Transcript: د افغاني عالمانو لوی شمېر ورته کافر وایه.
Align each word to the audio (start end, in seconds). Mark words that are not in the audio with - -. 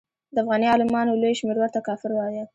د 0.35 0.37
افغاني 0.43 0.67
عالمانو 0.71 1.19
لوی 1.21 1.33
شمېر 1.39 1.57
ورته 1.59 1.79
کافر 1.87 2.11
وایه. 2.13 2.43